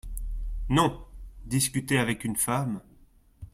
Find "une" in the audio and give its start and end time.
2.23-2.35